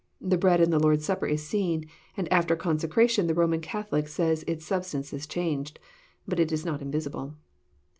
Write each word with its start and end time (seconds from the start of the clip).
The 0.19 0.35
bread 0.35 0.59
in 0.59 0.71
the 0.71 0.79
Lord's 0.79 1.05
Supper 1.05 1.27
is 1.27 1.45
seen, 1.45 1.85
and 2.17 2.27
after 2.33 2.55
consecration 2.55 3.27
the 3.27 3.35
Roman 3.35 3.61
Cath 3.61 3.91
olic 3.91 4.07
says 4.07 4.41
its 4.47 4.65
substance 4.65 5.13
is 5.13 5.27
changed. 5.27 5.77
Bnt 6.27 6.39
it 6.39 6.51
is 6.51 6.65
not 6.65 6.81
invisible. 6.81 7.35